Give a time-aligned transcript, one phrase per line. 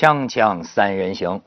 [0.00, 1.42] 锵锵三人行，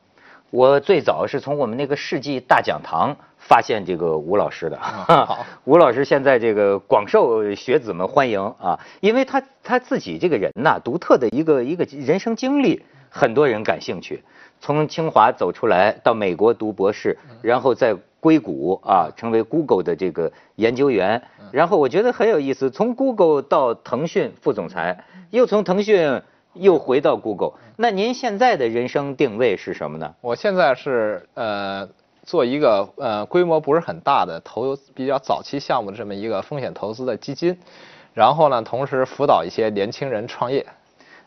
[0.52, 4.78] 我最早是从我们那个世纪大讲堂发现这个吴老师的。
[4.80, 14.24] 好，吴老师现在这个广受学子们欢迎啊，因为他他自己这个人呐，独特的一个一个人生经历，很多人感兴趣。
[14.62, 21.20] 从清华走出来，到美国读博士，然后在硅谷啊，成为 Google 的这个研究员，
[21.52, 26.22] 然后我觉得很有意思，从 Google 到腾讯副总裁，又从腾讯
[26.54, 27.54] 又回到 Google。
[27.76, 30.14] 那您现在的人生定位是什么呢？
[30.22, 31.88] 我现在是呃
[32.24, 37.58] 做一个呃规模不是很大的投比较早期项目的这么一个风险投资的基金，
[38.14, 40.66] 然后呢，同时辅导一些年轻人创业。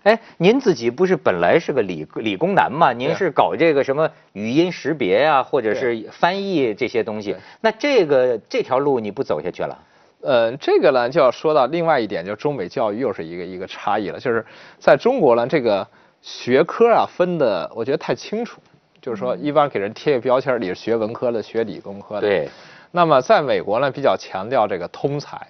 [0.04, 2.92] 哎，您自己不是本来是个理理工男嘛？
[2.92, 7.34] 您是搞这个什么语音识别呀，或者是翻译这些东西？
[7.60, 9.77] 那这个这条路你不走下去了？
[10.26, 14.19] 呃，这个呢就要说到另外一点，就中美教育又是一个一个差异了。
[14.19, 14.44] 就是
[14.77, 15.86] 在中国呢，这个
[16.20, 18.60] 学科啊分的我觉得太清楚，
[19.00, 22.22] 就是说一般给人贴个标签，你是学文科的，学理工科的。
[22.22, 22.48] 对。
[22.91, 25.46] 那么在美国呢，比较强调这个通才。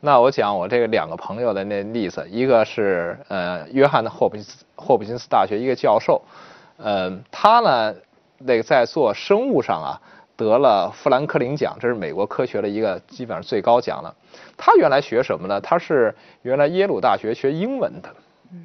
[0.00, 6.22] 那我讲我这个两个朋友的那例子，一个是呃约翰的霍普金斯霍普金斯大学一个教授，
[6.76, 7.94] 呃他呢
[8.38, 10.00] 那个在做生物上啊
[10.36, 14.14] 得了富兰克林奖，这是美国科学的一个基本上最高奖了。
[14.56, 15.60] 他原来学什么呢？
[15.60, 18.14] 他是原来耶鲁大学学英文的，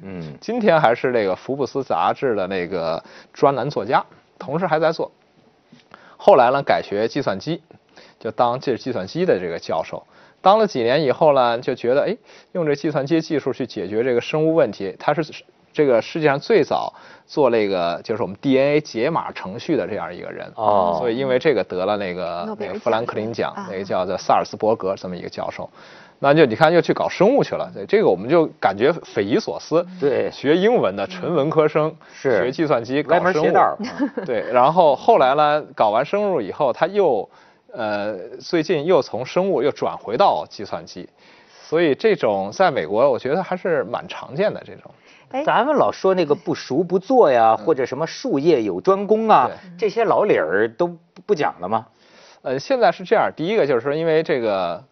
[0.02, 3.02] 嗯，今天还是那个福布斯杂志的那个
[3.32, 4.04] 专栏作家，
[4.38, 5.10] 同时还在做。
[6.16, 7.62] 后来呢改学计算机，
[8.18, 10.02] 就当这计算机的这个教授。
[10.40, 12.16] 当了几年以后呢，就觉得哎，
[12.52, 15.22] 用这计算机技术去解决这个生物问题，他是
[15.72, 16.92] 这个世界上最早
[17.26, 20.50] 做那个就是我们 DNA 解码程序的这样一个人。
[20.54, 20.96] 哦。
[20.98, 25.68] 所以因为这个得了那个那个富兰克林奖，那个叫做萨尔斯伯格这么一个教授，
[26.18, 27.70] 那就你看又去搞生物去了。
[27.74, 29.86] 对这个我们就感觉匪夷所思。
[30.00, 30.30] 对。
[30.30, 33.54] 学英文的纯文科生是学计算机搞生物。
[34.26, 37.28] 对，然后后来呢，搞完生物以后，他又。
[37.70, 41.06] 呃，最近又从生物又转回到计算机，
[41.62, 44.90] 所以这种在美国，我觉得还是蛮常见的这种。
[45.44, 50.96] 咱们老说那个不熟不做呀，或者什么术业有专攻啊，这些老理儿都
[51.26, 51.86] 不讲了吗？
[52.42, 54.82] 呃，现在是这样，第一个就是说，因为这个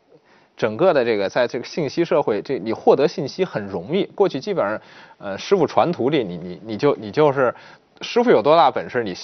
[0.57, 4.05] 整个的这个在这个信息社会，这你获得信息很容易。
[4.15, 4.81] 过去基本上，
[5.19, 7.55] 呃，师傅传徒弟，你你你就你就是
[8.01, 9.15] 师傅有多大本事，你。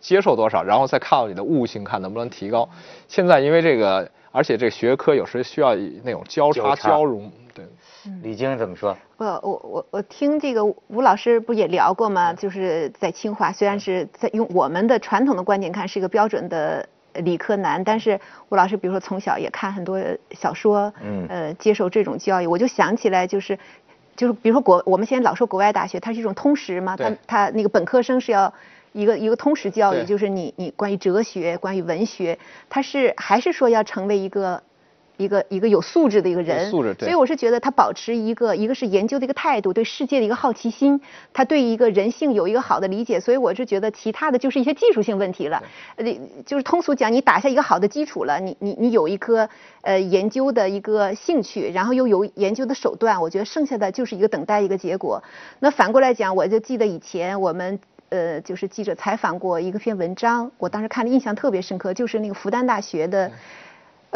[0.00, 2.66] 接受多少，然后再靠你的悟性看能不能提高。
[3.06, 7.30] 现在因为这个，而且这个学科有时需要那种交叉交融。
[7.52, 7.66] 对，
[8.22, 8.96] 李晶怎么说？
[9.16, 12.32] 不，我我我听这个吴老师不也聊过吗？
[12.32, 18.18] 就是在清华，虽然是在用我们的传统的观点看是一个标准的理科男，但是
[18.48, 20.00] 吴老师比如说从小也看很多
[20.32, 23.58] 小说，嗯，呃，接受这种教育，我就想起来就是，
[24.16, 28.52] 就是比如说国我们现在老说国外大学，它是一种通识嘛，它它那个本科生是要。
[28.92, 32.36] 一个一个通识教育，就是你你关于哲学、关于文学，
[32.68, 34.60] 他是还是说要成为一个
[35.20, 36.70] 一个一个有素质的一个人。
[36.70, 36.94] 素质。
[36.98, 41.00] 所以我是觉得他保持一个一个是研究的一个态度，对世界的一个好奇心，
[41.32, 43.20] 他对一个人性有一个好的理解。
[43.20, 45.62] 所以我是觉得其他的就是一些技术性问题了。
[45.96, 46.04] 呃，
[46.46, 49.48] 就是通俗讲，你打下一个好的基础了，你你你有一颗
[49.82, 55.22] 呃研究的一个兴趣，然后又有研究的手段，我觉得剩下的就是一个等待一个结果。
[55.58, 57.78] 那反过来讲，我就记得以前我们。
[58.10, 63.30] 呃，就是记者采访过一个篇文章，我当时看的印象特别深刻，就是那个复旦大学的，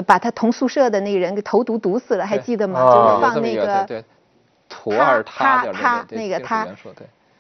[0.07, 2.81] 把他同宿舍的那个人给投毒毒死了，还记得吗？
[2.81, 4.05] 就是放那个
[4.69, 6.67] 他他他那个他，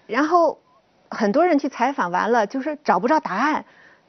[0.07, 0.59] 然后
[1.11, 3.65] 很多人去采访完了，就是找不着答案，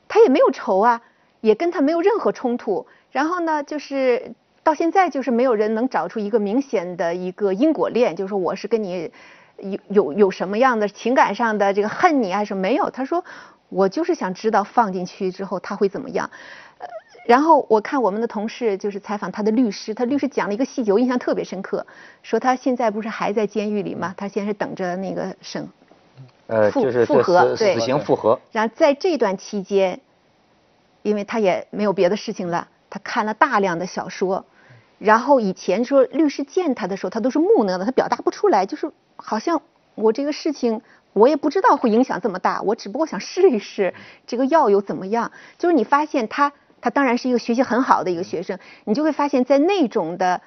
[0.07, 1.01] 他也没有仇啊，
[1.41, 9.11] 也跟他没有任何冲突，然后呢，就是到现在就是没有人能找出一个明显的一个因果链，就是我是跟你。
[9.57, 12.89] 有有有什么样的情感上的这个恨你还是没有？
[12.89, 13.23] 他说
[13.69, 16.29] 我就是想知道放进去之后他会怎么样。
[17.25, 21.85] 呃，然后我看我们的同事就是采访他的律师，他律师讲了一个细节，我印象特别深刻，
[22.23, 24.13] 说他现在不是还在监狱里吗？
[24.15, 25.67] 他现在是等着那个审，
[26.47, 28.39] 呃，就是复核，对，死刑复核。
[28.51, 29.99] 然后在这段期间，
[31.01, 34.45] 因为他也没有别的事情了，他看了大量的小说。
[34.97, 39.61] 然后以前说律师见他的时候，他都是木讷的，他表达不出来，就是好像
[39.95, 40.81] 我这个事情
[41.11, 43.93] 我也不知道会影响这么大，我只不过想试一试
[44.25, 45.31] 这个药有怎么样。
[45.57, 46.53] 就是你发现他，
[46.85, 50.39] 他当然是一个学习很好的一个学生，你就会发现在那种的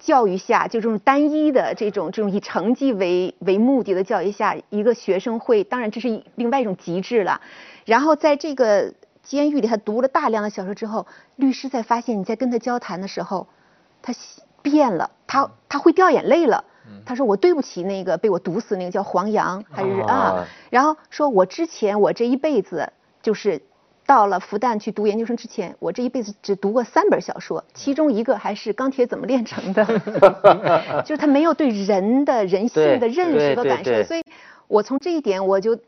[0.00, 7.40] 教育下，就这种单一的这种这种以成绩为为目的的教育下，一个学生会，当然这是另外一种极致了。
[7.84, 11.06] 然后在这个监狱里，他读了大量的小说之后，
[11.36, 13.46] 律师在发现你在跟他交谈的时候。
[14.02, 14.12] 他
[14.62, 16.64] 变了，他他会掉眼泪了。
[17.06, 22.92] 他说我对不起那个被我毒死那个叫黄洋还是哦啊，然后说我之前我这一辈子
[23.22, 23.62] 就是。
[24.10, 29.84] 到了复旦去读研究生之前，我这一辈子只读过三本小说，其中一个还是《钢铁怎么炼成的
[31.02, 34.22] 》，就是他没有对人的人性的认识和感受，所以
[34.66, 35.78] 我从这一点我就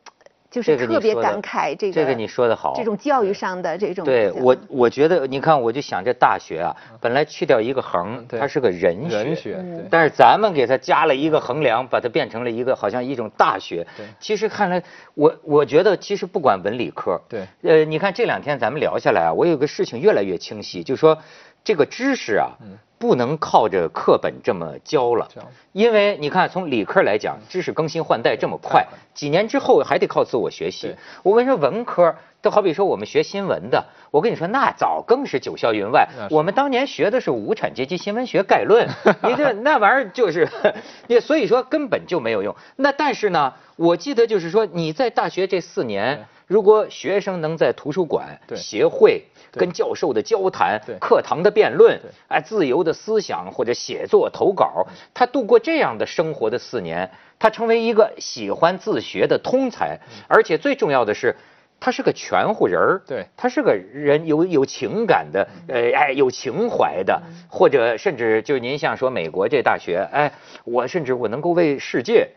[0.53, 13.87] 就是特别感慨这个这个你说的好，这种教育上的这种对我我觉得你看我就想这大学啊，本来去掉一个横，它是个人学，人学，但是咱们给它加了一个横梁，把它变成了一个好像一种大学。
[13.97, 14.83] 对，其实看来
[15.15, 21.17] 我我觉得其实不管文理科，对，呃，你看这两天咱们聊下来啊，我有个事情越来越清晰，就说
[21.65, 22.51] 这个知识啊。
[22.61, 25.29] 嗯不能靠着课本这么教了，
[25.73, 30.95] 因为你看，从理科来讲，知识更新换代这么快，几年之后还得靠自我学习。
[31.25, 36.09] 我跟你说，文科都好比说我们学新闻的，我跟你说，那早更是九霄云外。
[36.31, 38.89] 我们当年学的是无产阶级新闻学概论，
[39.27, 40.49] 你这那玩意儿就是，
[41.09, 42.55] 也所以说根本就没有用。
[42.77, 49.25] 那但是呢，我记得就是说你在大学这四年，如果学生能在图书馆、协会。
[49.55, 61.37] 跟教授的交谈，课堂的辩论，哎，自由的思想或者写作投稿，他度过这样的生活的四年，他成为一个喜欢自学的通才，而且最重要的是。
[61.85, 70.33] 他是个全乎人儿，对，他是个人有有情感的，呃，哎，有情怀的，或者甚至就您像说美国这大学，哎，
[70.63, 72.29] 我甚至我能够为世界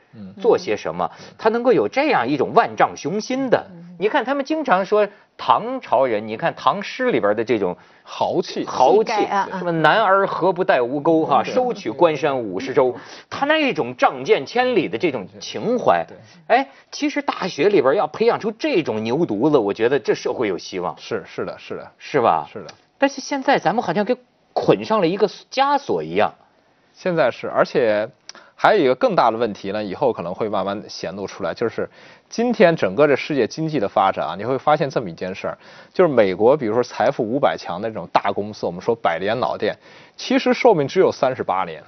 [0.41, 3.67] 做些什么，他能够有这样一种万丈雄心的。
[3.99, 9.11] 你看他们经常说唐朝人，你看唐诗里边的这种豪气，豪气，
[9.59, 12.95] 什么男儿何不带吴钩哈，收取关山五十州，
[13.29, 16.03] 他那种仗剑千里的这种情怀，
[16.47, 19.35] 哎，其实大学里边要培养出这种牛犊。
[19.35, 20.95] 犊子，我觉得这社会有希望。
[20.97, 22.47] 是是的，是的，是吧？
[22.51, 22.67] 是的。
[22.97, 24.15] 但是现在咱们好像给
[24.53, 26.33] 捆上了一个枷锁一样。
[26.93, 28.09] 现在是，而且
[28.65, 31.87] 还有一个更大的问题呢，以后可能会慢慢显露出来，就是
[32.27, 35.55] 今天整个这世界经济的发展啊，你会发现这么一件事儿，
[35.93, 39.77] 就是美国，比如说财富五百强的这种大公司，我们说百年老店，
[40.17, 41.83] 其实寿命只有三十八年。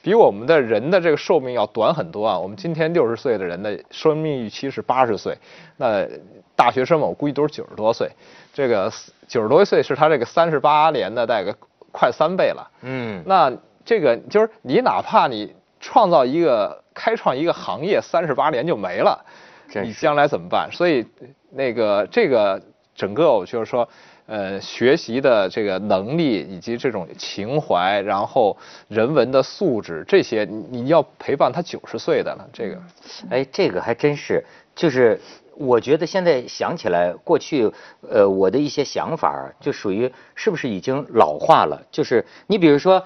[0.00, 2.38] 比我们的人的这个寿命要短很多啊！
[2.38, 5.36] 我们今天六十岁的人的生命预期是八十岁，
[5.76, 6.06] 那
[6.54, 8.08] 大学生们我估计都是九十多岁，
[8.54, 8.92] 这个
[9.26, 11.52] 九十多岁是他这个三十八年的大概
[11.90, 12.70] 快三倍了。
[12.82, 13.52] 嗯，那
[13.84, 19.18] 这个就是你哪怕你创造一个开创一个行业，三十八年就没了，
[19.82, 20.70] 你将来怎么办？
[20.70, 21.04] 所以
[21.50, 22.62] 那个这个
[22.94, 23.88] 整个我就是说。
[24.32, 28.56] 呃，学习的这个能力以及这种情怀，然后
[28.86, 32.48] 人文的素质，这些你要陪伴他九十岁的了。
[32.52, 32.80] 这个，
[33.28, 35.20] 哎，这个还真是，就是
[35.56, 37.68] 我觉得现在想起来，过去
[38.08, 41.82] 呃我的一些想法，就属于是不是已经老化了？
[41.90, 43.04] 就是你比如说，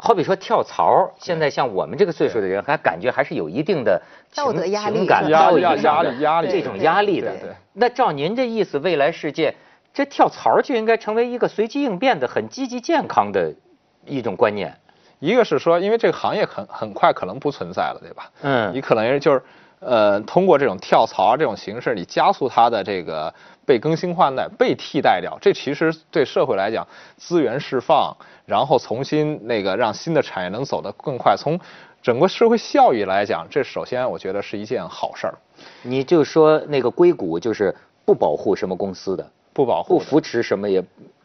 [0.00, 4.00] 好比说跳槽，现在像我们这个岁数的人，还感觉还是有一定的
[4.34, 7.32] 道德压力、压力、压力、压力这种压力的。
[7.72, 9.54] 那照您这意思，未来世界。
[9.92, 13.52] 这跳槽就应该成为一个随机应变的、很积极健康的
[14.04, 14.72] 一种观念。
[15.18, 18.30] 一个是说，因为这个行业很很快可能不存在了，对吧？
[18.42, 18.72] 嗯。
[18.72, 19.42] 你可能就是
[19.80, 23.34] 呃，通过这种跳槽这种形式，你加速它的这个
[23.66, 25.36] 被更新换代、被替代掉。
[25.40, 26.86] 这其实对社会来讲，
[27.16, 28.16] 资源释放，
[28.48, 31.36] 然后重新那个让新的产业能走得更快。
[31.36, 31.60] 从
[32.00, 35.34] 整个社会效益来讲，这首先我觉得是一件好事儿。
[35.82, 37.76] 你就说那个硅谷就是
[38.06, 39.30] 不保护什么公司的。
[39.52, 40.82] 不保护、不扶持什么也，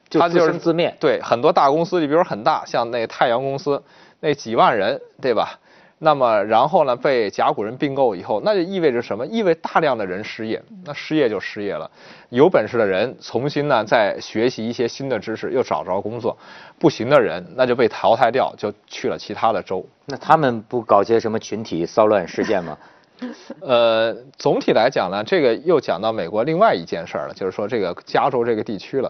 [0.09, 0.93] 就自生自灭。
[0.99, 3.81] 对，很多大公司，你比如很大，像那太阳公司，
[4.19, 5.57] 那几万人，对吧？
[6.03, 9.25] 那么然后呢，被甲骨人并购以后，那就意味着什么？
[9.25, 11.89] 意味大量的人失业，那失业就失业了。
[12.29, 16.35] 有本事的人重新呢再学习一些新的知识，又找着工作；
[16.77, 19.85] 不行的人那就被淘汰掉，就去了其他的州。
[20.05, 22.77] 那他们不搞些什么群体骚乱事件吗？
[23.61, 29.09] 呃，总体来讲呢，这个又讲到美国另外一件事儿了，就是说这个加州这个地区了，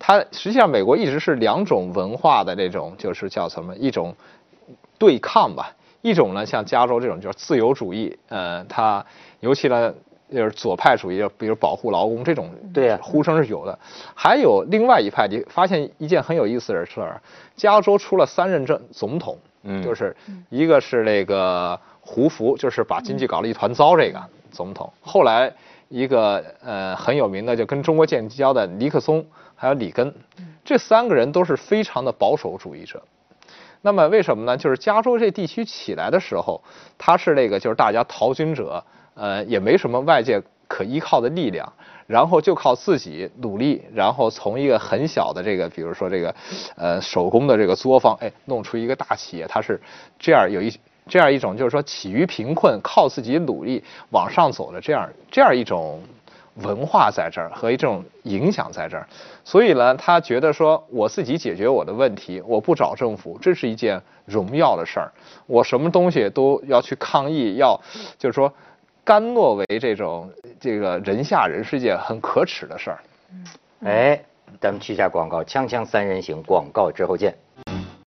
[0.00, 4.12] 它实际上美国一直是两种文化的那种，就是叫什么一种
[4.98, 5.72] 对抗吧。
[6.04, 9.04] 一种呢，像加州这种就是自由主义，呃，它
[9.40, 9.92] 尤其呢
[10.30, 13.78] 就是左派主义，比如保护劳工这种，对呼声是有的。
[14.14, 17.20] 还有另外一派，你发现一件很有意思的事儿，
[17.56, 20.14] 加州出了三任政总统，嗯，就是
[20.50, 21.80] 一个是那个。
[22.06, 24.92] 胡佛就是把经济搞了一团糟，这个总统。
[25.00, 25.50] 后来
[25.88, 30.14] 一个呃很有名的，就跟中国建交的尼克松，还有里根，
[30.62, 33.02] 这三个人都是非常的保守主义者。
[33.84, 34.56] 那么为什么呢？
[34.56, 36.58] 就是加州这地区起来的时候，
[36.96, 38.82] 他是那个就是大家逃军者，
[39.14, 41.70] 呃也没什么外界可依靠的力量，
[42.06, 46.34] 然后就靠自己努力，然后从一个很小的这个，比如说这个
[46.76, 49.78] 呃手工的这个作坊，哎弄出一个大企业，他是
[50.18, 50.72] 这样有一。
[51.06, 56.00] 这样一种就是说起于贫困，靠自己努力往上走的这样这样一种
[56.62, 59.06] 文化在这儿和一种影响在这儿，
[59.44, 65.12] 所以呢，他觉得说我自己解决我的问题，我不找政府，这是一件荣耀的事儿。
[65.46, 67.80] 我什么东西都要去抗议，要
[68.16, 68.52] 就是说
[69.02, 70.30] 甘诺为这种
[70.60, 72.98] 这个人下人是件很可耻的事儿。
[73.84, 74.24] 哎，
[74.60, 77.36] 咱们去一下广告，锵锵三人行，广告之后见。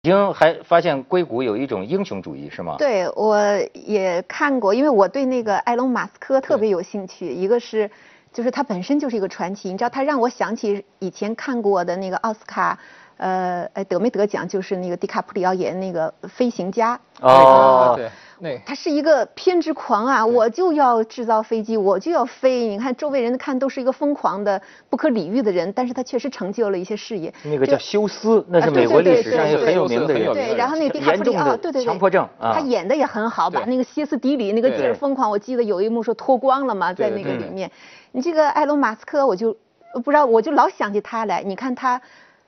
[0.04, 2.75] 已经还发现硅谷有一种英雄主义是吗？
[2.77, 3.42] 对，我
[3.74, 7.34] 也看过，因为我对那个埃隆·马斯克特别有兴趣。
[7.34, 7.89] 一个是，
[8.36, 12.77] 就是他本身就是一个传奇，你知道，他让我想起以前看过的那个奥斯卡，
[13.15, 14.46] 呃，哎，得没得奖？
[14.46, 17.00] 就是那个迪卡普里奥演那个飞行家。
[17.22, 18.10] 哦，对。
[18.39, 20.25] 那他是一个偏执狂啊！
[20.25, 22.68] 我就要制造飞机，我就要飞。
[22.68, 27.34] 你看周围人看都是一个疯狂的、不可理喻的人，但是他确实成就了一些事业。
[27.44, 30.34] 那个叫休斯，那是美国历史上一个很有名的人。
[30.34, 35.32] 对，然后那个迪卡普里奥，对对对，强迫症他演的也很好，把那个歇斯底里那个劲儿疯狂。
[35.32, 37.72] 我记得有一幕说脱光了嘛，在那个里面。
[38.12, 39.56] 你这个埃隆·马斯克，我就
[40.04, 41.42] 不知道，我就老想起他来。
[41.42, 42.01] 你看他。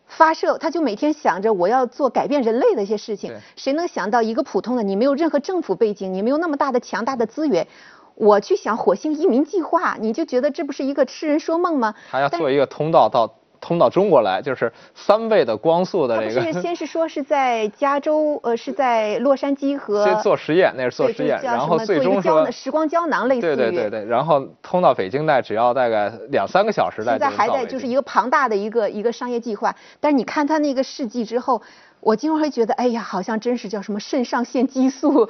[0.08, 3.34] 发射，他就每天想着我要做改变人类的一些事情。
[3.56, 7.68] 谁能想到一个普通的，你没有任何政府背景，你没有那么大的强大的资源，
[8.16, 11.94] 我去想火星移民计划，你就觉得这不是一个痴人说梦吗？
[12.10, 13.34] 他要做一个通道到。
[13.60, 16.42] 通到中国来就是三倍的光速的这个。
[16.42, 20.06] 是先是说是在加州，呃，是在洛杉矶和。
[20.06, 27.04] 先做实验，那是做实验，然后最终说时光胶囊类似对对对对，然后通到北京来，只要大概两三个小时。
[27.04, 31.62] 现在还在就是一个庞大的一个一个商业计划，但是你看他那个事迹之后，
[32.00, 35.30] 我经常会觉得，哎呀，好像真是叫什么肾上腺激素。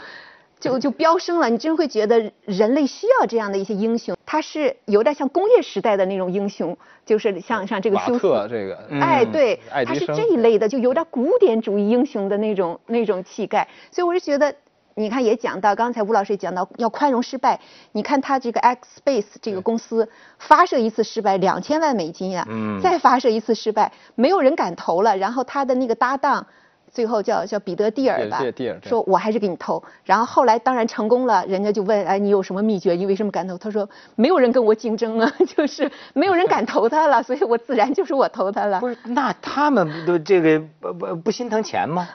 [0.59, 14.55] 就就飙升了，你真会觉得人类需要这样的一些英雄，他是有点像工业时代的那种英雄，就是像像这个休斯这个，哎对，他是这一类的，就有点古典主义英雄的那种那种气概，所以我是觉得，
[14.95, 17.59] 你看也讲到刚才吴老师也讲到要宽容失败，
[17.91, 20.09] 你看他这个 X Space 这个公司
[20.39, 22.47] 发射一次失败两千万美金呀，
[22.81, 26.47] 再发射一次失败，没有人敢投了，然后他的那个搭档。
[26.91, 28.41] 最后叫叫彼得蒂尔吧，
[28.83, 29.83] 说我还是给你投。
[30.03, 32.93] 然后后来当然成功了，人家就问，哎，你有什么秘诀？
[32.93, 33.57] 你为什么敢投？
[33.57, 38.79] 他说没有人跟我竞争啊， 就是没有人敢投他了，所以我自然就是我投他了。
[38.79, 42.09] 不是，那他们都这个不不不心疼钱吗？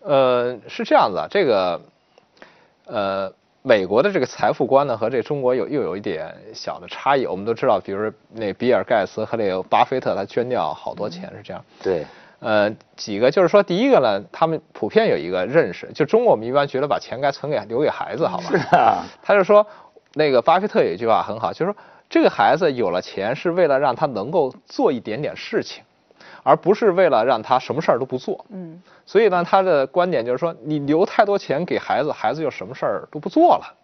[0.00, 1.80] 呃，是这样子啊，这个
[2.86, 3.32] 呃，
[3.62, 7.24] 美国的这个财富观呢和这中国有又有一点小的差异。
[7.26, 11.64] 我们都知道，比如说那比尔盖茨和那个巴菲特，他捐掉好多钱是这样。
[11.80, 12.04] 对。
[12.42, 18.44] 呃，几个就是说，第一个呢，他们普遍有一个认识，就中国我们一般觉得把钱该存给留给孩子，好吧？
[18.50, 19.04] 是啊。
[19.22, 19.64] 他就说，
[20.14, 21.76] 那个巴菲特有一句话很好，就是说，
[22.10, 25.84] 这个孩子有了钱是为了让他能够做一点点事情，
[26.42, 28.44] 而不是为了让他什么事儿都不做。
[28.50, 28.82] 嗯。
[29.06, 33.74] 所以呢，他的观点就是说，你留太多钱给孩子，孩子就什么事儿都不做了，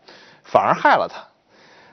[0.43, 1.23] 反而害了他。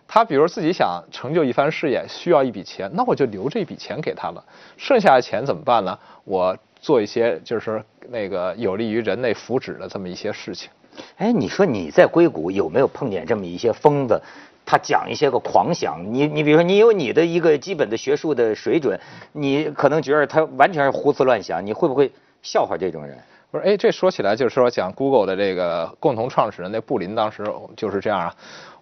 [0.07, 4.43] 他比如自己想成就一番事业，需要一笔钱，那我就留这笔钱给他了。
[4.77, 5.97] 剩下的钱怎么办呢？
[6.23, 10.69] 我做一些就是那个有利于人类福祉的这么一些事情。
[11.17, 14.21] 哎，你说你在硅谷有没有碰见这么一些疯子？
[14.67, 18.99] 他讲一些个狂想，你你比如说你有你的一个基本的学术的水准，
[19.31, 23.15] 你可能觉得他完全是胡思乱想，你会不会笑话这种人？
[23.51, 27.43] 不是，哎，这说起来就是说讲 Google 的这个共同创始人那布林当时
[27.77, 28.35] 就是这样啊。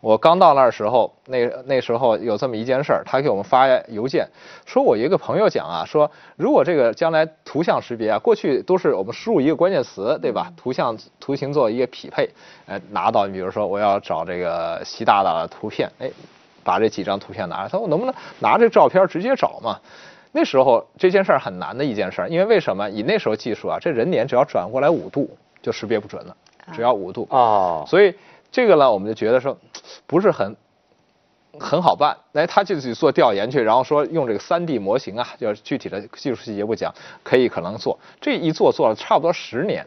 [0.04, 4.28] 我刚到那儿时候，那那时候有这么一件事儿，他给我们发邮件，
[4.66, 10.52] 说我一个朋友讲啊，说如果这个将来图像识别啊，过去都是我们输入一个关键词，对吧？
[10.58, 12.30] 图像图形做一个匹配，
[12.66, 16.12] 哎，拿到，你比如说我要找这个习大大的图片，哎，
[16.66, 19.80] 把这几张图片拿来，他说我能不能拿这照片直接找嘛？
[20.34, 22.90] 那时候这件事儿很难的一件事儿，因为为什么？
[22.90, 25.30] 以那时候技术啊，这人脸只要转过来五度
[25.62, 26.36] 就识别不准了，
[26.74, 28.14] 只要五度啊，所以。
[28.54, 29.58] 这个呢，我们就觉得说，
[30.06, 30.56] 不是很
[31.60, 32.16] 很好办。
[32.34, 36.94] 来，他就去做调研去，然后说用这个 3D 模型啊，就是具体的技术细节不讲，
[37.24, 37.98] 可以可能做。
[38.22, 39.84] 这一做做了差不多十年，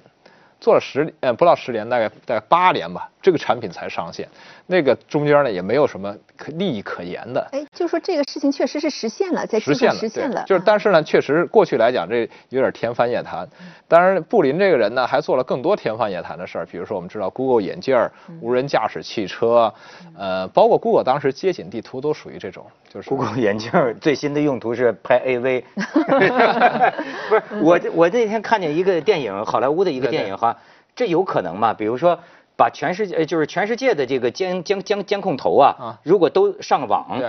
[0.61, 4.29] 做了十呃不到十年，大概大概八年吧，这个产品才上线。
[4.69, 7.45] 那个中间呢也没有什么可利益可言的。
[7.51, 10.45] 哎，就说这个事情确实是实现了，在实现了，实现了。
[10.47, 13.45] 就是但是呢，确实过去来讲这有点天方夜谭。
[13.89, 19.75] 当然，布林这个人呢还做了更多天方夜谭的事儿，比如说我们知道 Google 眼镜儿、无人驾驶汽车，
[20.17, 22.65] 呃，包括 Google 当时街景地图都属于这种。
[22.89, 25.65] 就是 Google 眼镜儿最新的用途是拍 AV。
[27.29, 30.57] 不是我我那天看见一个电影，好莱坞的一个电影哈，
[30.95, 31.75] 这有可能吗？
[31.75, 32.17] 比如说。
[32.57, 37.21] 把全世界，就是全世界的这个监监监监控头啊，如果都上网，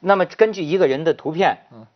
[0.00, 1.54] 那么根据一个人的图片，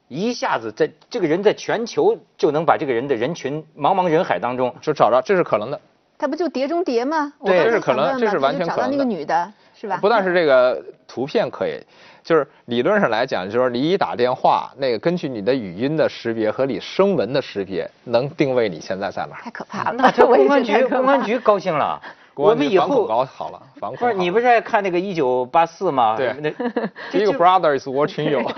[0.08, 5.80] 一下子在这个人在全球就能把这个人的人群茫茫人海当中就找着，这是可能的。
[6.18, 7.32] 他不就碟中谍吗？
[7.44, 9.96] 对这是可能这是完全可能的女的，是吧？
[10.02, 11.80] 不但是这个图片可以，
[12.22, 19.40] 就是理论上来讲，就是你一打电话，那个根据你的语音的识别和你声纹的识别，能定位你现在在哪儿。
[19.42, 19.96] 太可怕了。
[19.98, 22.00] 那这我也公安局公安局高兴了。
[22.34, 26.16] 我们以后搞好了，反恐不是你不是爱看那个一九八四吗？
[26.16, 26.50] 对那
[27.18, 28.42] 一个 brother is watching you。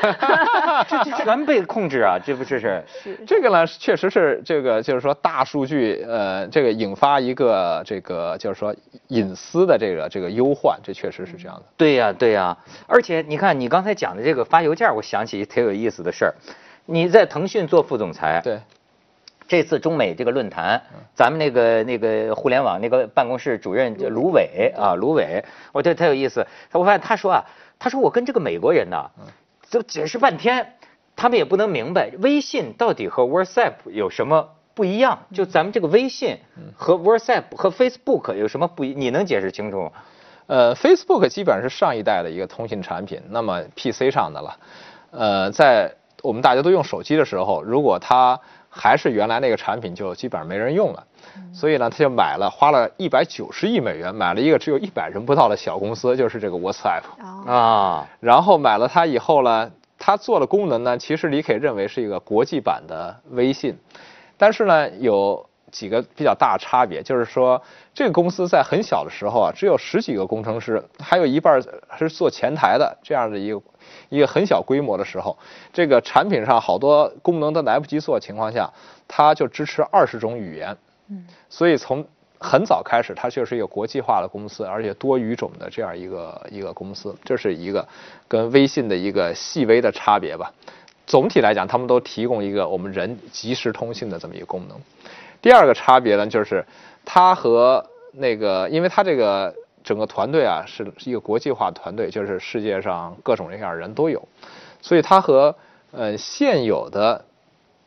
[0.88, 2.84] 这这全被控制啊，这不是是？
[3.26, 8.74] 这个呢，确实是这个，就是说大数据，呃，这个引发一个这个就是说
[9.08, 11.62] 隐私的这个这个忧患，这确实是这样的。
[11.76, 12.56] 对呀、对呀、
[12.86, 16.34] 而且你看你刚才讲的这个发邮件，我想起挺有意思的事儿。
[16.88, 18.60] 你在腾讯做副总裁，对，
[19.48, 20.82] 这次中美这个论坛，
[21.14, 26.46] 咱们那个那个互联网那个办公室主任叫卢伟啊，卢伟，我觉得特有意思。
[26.72, 27.44] 我发现他说啊，
[27.78, 29.10] 他说我跟这个美国人呐，
[29.68, 30.74] 就解释半天，
[31.14, 35.18] 他们也不能明白微信到底和 WhatsApp 有什么不一样。
[35.32, 36.38] 就咱们这个微信
[36.76, 38.94] 和 WhatsApp 和 Facebook 有什么不一？
[38.94, 39.92] 你能解释清楚吗？
[40.48, 44.56] 呃，Facebook 基本上是上一代的一个通信产品，那么 PC 上的了。
[45.10, 48.40] 呃，在我们大家都用手机的时候，如果它
[48.76, 51.02] 还是原来那个产品，就基本上没人用了。
[51.52, 57.02] 所以呢，他就买了，花了一百九十亿美元买了一个只有一百人不到的小公司，就是这个 WhatsApp。
[57.18, 63.76] 哦，啊，然后买了它以后呢，它做的功能呢，其实你可以认为是一个国际版的微信，
[64.36, 67.60] 但是呢，有几个比较大差别，就是说
[67.92, 71.62] 这个公司在很小的时候啊，只有十几个工程师，还有一半儿
[71.98, 73.60] 是做前台的这样的一个
[74.08, 75.36] 一个很小规模的时候，
[75.72, 78.70] 这个产品上好多功能都来不及做的情况下，
[79.08, 80.76] 它就支持二十种语言。
[81.08, 82.04] 嗯，所以从
[82.38, 87.86] 很早开始，它就是一个国际化的公司，而且多语种的这样一个一个公司，这是一个
[88.28, 90.52] 跟微信的一个细微的差别吧。
[91.06, 94.76] 总体来讲，他们都提供一个我们人即时通信的这么一个功能。
[95.46, 96.66] 第二个差别呢，就是
[97.04, 99.54] 它和那个，因为它这个
[99.84, 104.20] 整个团队啊是是一个国际化团队，就是世界上各种各样的人都有，
[104.82, 105.54] 所以它和
[105.92, 107.24] 呃现有的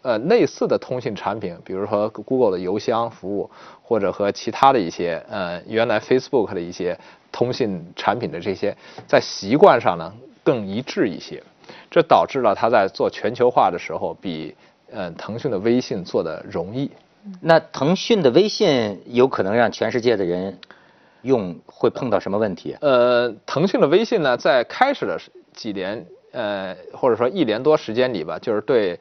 [0.03, 3.51] 呃类似的通信产品，比如说 Google 的邮箱服务，
[3.83, 6.97] 或者和其他的一些呃原来 Facebook 的一些
[7.29, 8.73] 通信产品的这些，
[9.05, 10.13] 在习惯上呢
[10.45, 11.43] 更一致一些，
[11.91, 14.55] 这导致了它在做全球化的时候比
[14.89, 16.89] 呃腾讯的微信做的容易。
[17.41, 20.57] 那腾讯的微信有可能让全世界的人
[21.21, 22.77] 用，会碰到什么问题？
[22.81, 25.19] 呃，腾讯的微信呢，在开始的
[25.53, 28.97] 几年，呃，或者说一年多时间里吧，就是对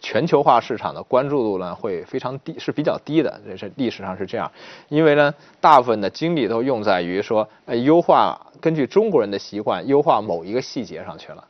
[0.00, 4.50] 全球化市场的关注度呢会非常低，是比较低的，这是历史上是这样。
[4.88, 11.46] 因为呢，大部分的精力都用在于说，呃，优化根据中国人的习惯优化某一个细节上去了。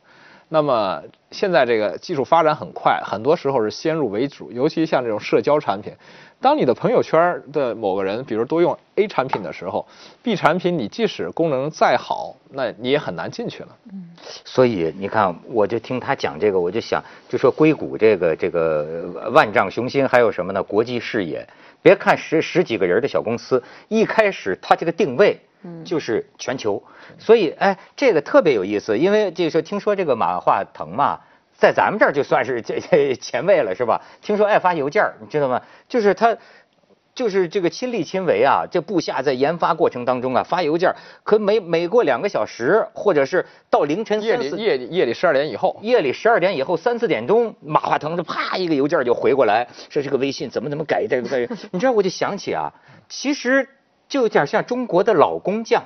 [0.47, 5.93] 那么现在这个技术发展很快，很多时候是先入为主，尤其像这种社交产品，
[6.39, 9.85] 当你的朋友圈的某个人，比如都用 A 产品的时候
[10.21, 13.69] ，B 产品你即使功能再好，那你也很难进去了。
[13.91, 14.09] 嗯
[14.43, 20.63] 所以你看，我就听他讲这个，我就想，就说硅谷这个这个万丈雄心，还有什么呢？
[20.63, 21.47] 国际视野。
[21.81, 25.39] 别看十十几个人的小公司，一开始它这个定位，
[25.83, 26.81] 就是全球。
[27.17, 31.19] 所以，哎，这个特别有意思，因为这个时候听说这个马化腾嘛，
[31.53, 34.01] 在咱们这儿就算是这这前卫了，是吧？
[34.21, 35.61] 听说爱发邮件儿，你知道吗？
[35.87, 36.37] 就是他。
[37.15, 52.73] 就是这个亲力亲为啊，这部下在研发过程当中啊，发邮件儿，可每每过两个小时，或者是到凌晨夜里三四夜里夜里十二点以后，夜里十二点以后三四点钟，马化腾就啪一个邮件就回过来，说这个微信怎么怎么改这个这个，你知道我就想起啊，
[53.07, 53.65] 其实
[54.07, 55.83] 就有点像中国的老工匠。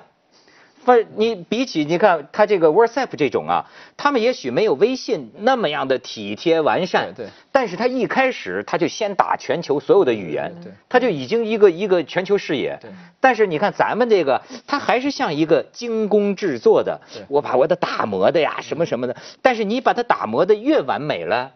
[0.85, 3.65] 不是你比起你看他这个 WhatsApp 这种啊，
[3.97, 12.79] 他们也许没有微信那么样的体贴完善，对对但是他一开始他就先打全球所有的语言，对他就已经一个一个全球视野。
[12.81, 21.51] 对但是你看咱们这个，他还是像一个精工制作的对，我把我的打磨的呀什么什么的，但是你把它打磨的越完美了。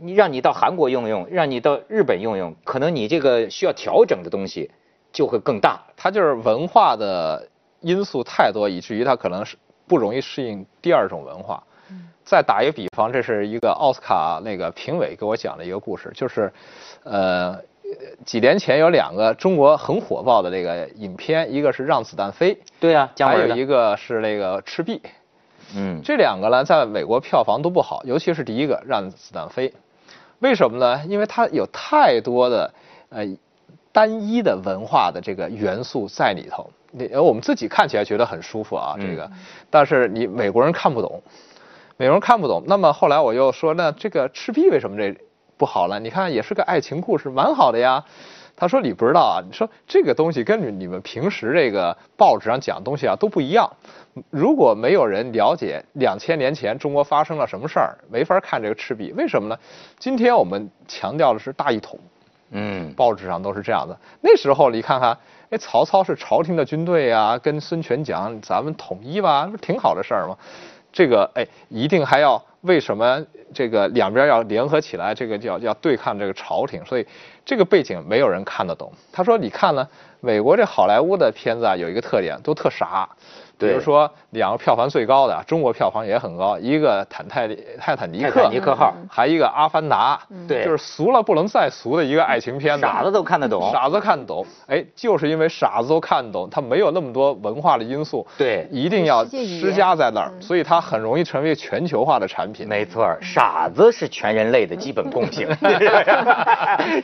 [0.00, 4.72] 你让你到韩国用用，让你到日本用用，可能你这个需要调整的东西
[5.12, 5.80] 就会更大。
[5.96, 7.46] 它就是文化的
[7.80, 11.62] 因素太多，以至于它可能是不容易适应第二种文化。
[12.24, 16.50] 再打一个比方，这是一个奥斯卡那个评委给我讲的一个故事，就是，
[17.02, 17.60] 呃，
[18.24, 25.02] 几年前有两个中国很火爆的这个影片，一个是《让子弹飞》，对呀、姜文的还有一个是那个《赤壁》。
[25.74, 29.68] 嗯，这两个呢，在美国票房都不好，尤其是第一个《让子弹飞》，
[30.38, 31.02] 为什么呢？
[31.06, 32.72] 因为它有太多的
[33.10, 33.26] 呃
[33.92, 36.68] 单一的文化的这个元素在里头。
[36.90, 39.30] 你呃我们自己看起来觉得很舒服啊，这个，
[39.70, 41.22] 但是你美国人看不懂，
[41.96, 42.62] 美国人看不懂。
[42.66, 45.16] 那么后来我又说，那这个《赤壁》为什么这
[45.56, 45.98] 不好了？
[46.00, 48.04] 你看也是个爱情故事，蛮好的呀。
[48.54, 53.68] 他说你不知道啊，你说这个东西跟你你们平时这个报纸上讲的东西啊都不一样。
[54.28, 59.10] 如果没有人了解两千年前中国发生了什么事儿，没法看这个赤壁。
[59.16, 59.58] 为什么呢？
[59.98, 61.98] 今天我们强调的是大一统，
[62.52, 63.98] 嗯，报纸上都是这样的。
[64.20, 65.16] 那时候你看看，
[65.50, 70.36] 哎，曹操是朝廷的军队啊，跟孙权讲咱们统一吧，不是挺好的事儿吗？
[70.92, 75.14] 这个哎，一定还要为什么这个两边要联合起来？
[75.14, 77.06] 这个叫要对抗这个朝廷，所以
[77.44, 78.92] 这个背景没有人看得懂。
[79.12, 79.86] 他说：“你看呢，
[80.20, 83.08] 美国这好莱坞的片子啊，有一个特点，都特傻。”
[83.58, 87.46] 比如说两个票房最高的，中国票房也很高，一个坦泰
[87.78, 102.66] 泰坦尼克，泰坦尼克号，还一个阿凡达，对，就是俗了不能再俗的一个爱情片子，傻子都看得懂，傻子看得懂，哎，就是因为傻子都看得懂，他没有那么多文化的因素，对，一定要施加在那儿，所以它很容易成为全球化的产品。
[102.66, 105.48] 没错，傻子是全人类的基本共性。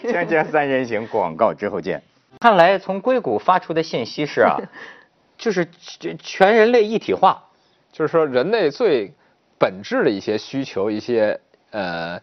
[0.04, 2.02] 锵锵三人行，广告之后见。
[2.40, 4.56] 看来从硅谷发出的信息是啊。
[5.38, 5.68] 就是
[6.20, 7.40] 全人类一体化，
[7.92, 9.12] 就是说人类最
[9.56, 11.38] 本质的一些需求、一些
[11.70, 12.20] 呃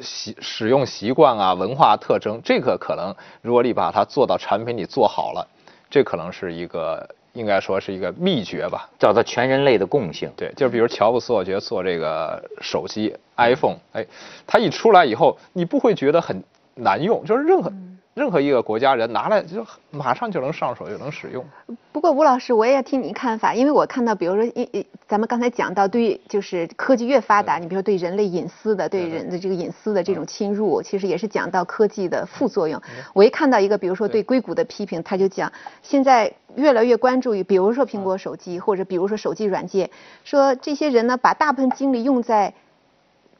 [0.00, 5.46] 习使用习惯啊、文化特征，这个可能如果你把它做到产品里做好了，
[5.90, 10.30] 这可能是一个应该说是一个秘诀吧，找到全人类的共性。
[10.36, 14.04] 对，就比如乔布斯，我觉得做这个手机 iPhone，哎，
[14.46, 16.42] 它一出来以后，你不会觉得很
[16.74, 17.70] 难用，就是任何。
[18.14, 21.44] 任何一个国家人拿来就马上就能上手就能使用。
[21.90, 32.80] 不过吴老师，我也要听您看法，因为我看到，比如说，一咱们刚才讲到，对，就是科技越发达，你比如说对人类隐私的、对人的这个隐私的这种侵入，其实也是讲到科技的副作用。
[33.14, 39.90] 我一看到一个，比如说对硅谷的批评，他就讲现在越来越关注于，比如说苹果手机或者比如说手机软件，
[40.22, 42.54] 说这些人呢把大部分精力用在，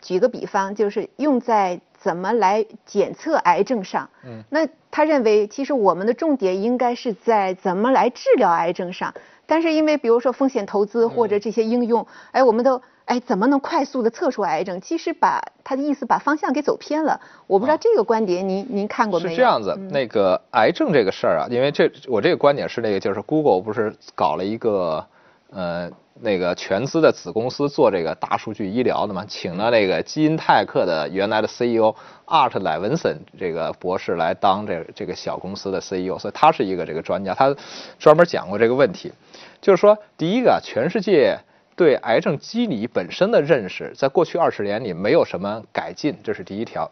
[0.00, 1.80] 举个比方，就是用在。
[2.04, 4.10] 怎么来检测癌症上？
[4.26, 9.14] 嗯，那他认为其实我们的重点应该是在怎么来治疗癌症上。
[9.46, 14.78] 但是因为比如说风险投资或者这些应用，哎，我们都哎怎么能快速的测出癌症？
[14.82, 17.18] 其实把他的意思把方向给走偏了。
[17.46, 19.30] 我不知道这个观点您您看过没有？
[19.30, 25.06] 是这样子，那个癌症这个事儿啊，因为这我这个观点是那个就是 Google 不是搞了一个
[25.54, 25.90] 呃。
[26.22, 31.92] 那个全资的子公司做这个大数据医疗的嘛，请了那个基因泰克的原来的 CEO
[32.24, 37.52] Art Levinson 这个博士来当这这个小公司的 CEO，所以他是一个这个专家，他
[37.98, 39.12] 专门讲过这个问题，
[39.60, 41.36] 就是说第一个，全世界
[41.74, 46.88] 对癌症机理本身的认识，在过去二十年里没有什么改进，这是第一条。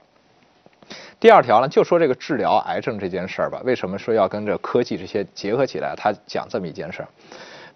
[1.20, 5.94] 第二条呢，就说这个治疗癌症这件事儿吧，为什么说要跟这科技这些结合起来？
[5.96, 7.09] 他讲这么一件事儿。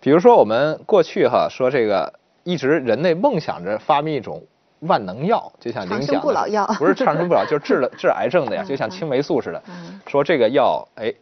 [0.00, 2.12] 比如说，我们过去哈说这个，
[2.44, 4.42] 一直人类梦想着发明一种
[4.80, 9.62] 万能药，就像您讲的， 不是长生不老， 就是治了治癌症的呀，就像青霉素似的。
[10.06, 11.12] 说这个药，哎，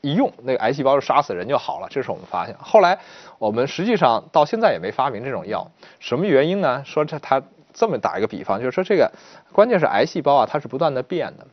[0.00, 2.54] 一用那个癌细胞就杀死人就好了，这是我们发现。
[2.60, 2.98] 后来
[3.38, 6.82] 我们实际上到现在也没发明这种药，什么原因呢？
[6.84, 9.10] 说这他这么打一个比方，就是说这个
[9.52, 11.46] 关键是癌细胞啊，它是不断的变的。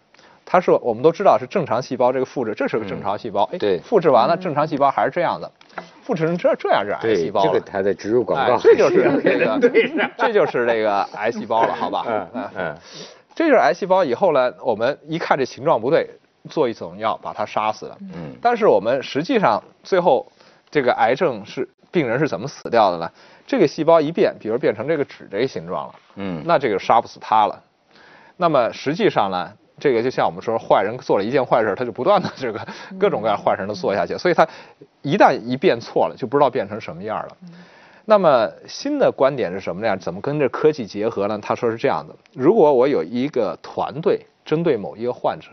[0.47, 5.51] 它是我们都知道是正常细胞这个复制，这是个正常细胞，哎，对，复制完了正常细胞还是这样的，
[6.05, 9.59] 复制成这这样是癌细胞这个它的植入广告，这就是这 个，
[10.15, 12.05] 这就是这个癌细胞了，好吧？
[12.07, 12.77] 嗯嗯，
[13.33, 14.03] 这就是癌细胞。
[14.03, 16.07] 以后呢，我们一看这形状不对，
[16.47, 17.97] 做一种药把它杀死了。
[18.13, 20.31] 嗯，但是我们实际上最后
[20.69, 23.11] 这个癌症是病人是怎么死掉的呢？
[23.47, 27.59] 这个细胞一变，比如变成这个纸这个形状了，嗯，那这个杀不死它了。
[28.37, 29.51] 那么实际上呢？
[29.77, 32.65] 这个就像我们说，坏人做了一件坏事，他就不断的 这个
[32.99, 34.47] 各种各样坏事都做下去，所以他
[35.01, 37.37] 一旦一变错了，就不知道变成什么样了。
[38.05, 39.97] 那么新的观点是什么样？
[39.99, 41.39] 怎么跟这科技结合呢？
[41.41, 45.49] 他说是这样的：如果我有一个团队针对某一个患者，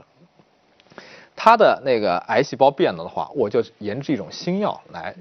[1.34, 5.14] 他的那个癌细胞变了的话，我就研制一种新药来。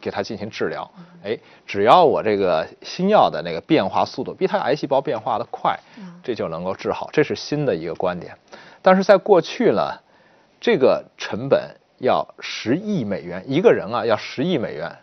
[0.00, 0.90] 给他进行治疗，
[1.24, 5.78] 哎，只要我这个新药的那个变化速度比他癌细胞变化的快，
[6.22, 7.08] 这就能够治好。
[7.12, 8.36] 这是新的一个观点。
[8.82, 9.92] 但是在过去呢，
[10.60, 14.94] 这个成本要十亿美元一个人啊，要十亿美元，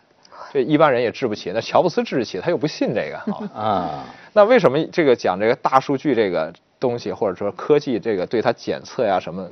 [0.52, 1.50] 这一般人也治不起。
[1.52, 3.18] 那乔布斯治得起，他又不信这个
[3.54, 4.04] 啊。
[4.32, 9.48] 那为什么这个讲这个大数据这个东西，或者说科技这个对他检测呀什么，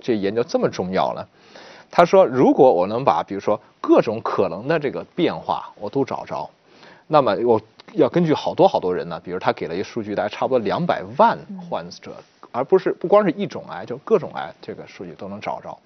[0.00, 1.26] 这研究这么重要呢？
[1.96, 6.50] 他说：“如果我能把，比如说各种可能的这个变化我都找着，
[7.06, 7.60] 那么我
[7.92, 11.38] 要根据好多好多人呢，比如他给了一个数据，大概差不多两百万
[11.70, 12.10] 患者，
[12.50, 15.78] 而不是不光是一种癌，就各种癌这个数据都能找着。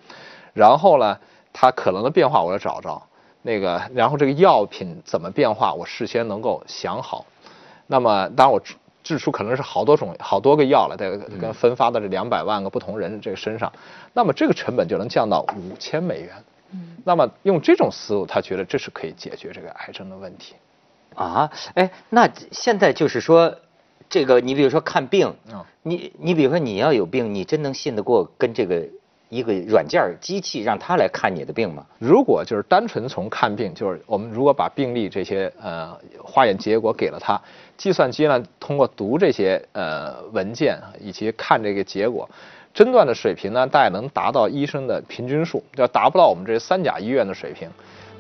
[0.55, 1.19] 然后呢，
[1.53, 3.03] 他可能的变化我要找着，
[3.43, 7.27] 那个然后这个药品怎么变化，我事先能够想好。
[7.87, 8.59] 那么当然我。”
[9.09, 13.73] 制出可能是好多种、好多个药来，再跟分发到这两百万个不同人这个身上，
[14.13, 16.31] 那么这个成本就能降到五千美元。
[16.73, 20.55] 嗯，那么用这种思路，他觉得这是可以解决这个癌症的问题。
[21.15, 23.55] 啊，哎，那现在就是说，
[24.11, 28.87] 这个你比如说看病，嗯你你比如说你要有病，你真能信得过跟这个
[29.29, 31.85] 一个软件儿机器让他来看你的病吗？
[31.99, 37.41] 如果就是单纯从看病，就是我们如果把病例这些呃化验结果给了他，
[37.77, 42.29] 计算机呢通过读这些呃文件以及看这个结果，
[42.73, 47.69] 诊断的水平呢大概能达到医生的平均数，要达不到我们这三甲医院的水平。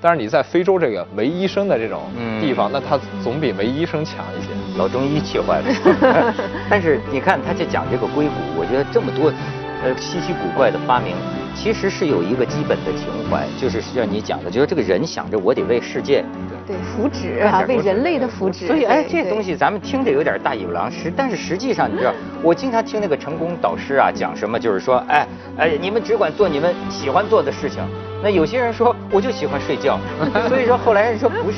[0.00, 2.02] 但是你在非洲这个没医生的这种
[2.40, 4.48] 地方，那他总比没医生强一些。
[4.76, 6.34] 老中医气坏了。
[6.70, 9.32] 但是你看，他就讲这个硅谷，我觉得这么多
[9.82, 11.14] 呃稀奇古怪的发明，
[11.54, 16.24] 其实是有一个基本的情怀，就是像你讲的，就是这个人想着我得为世界。
[16.66, 18.66] 对福祉啊，为人类的福祉。
[18.66, 22.12] 所以，哎，这东西咱们听着有点大尾巴狼，实但是实际上，你知道，
[22.42, 27.82] 我经常听那个成功导师啊讲什么，就是说，哎哎，你们只管做你们喜欢做的事情。
[28.22, 29.98] 那有些人说，我就喜欢睡觉，
[30.48, 31.56] 所以说后来人说不是。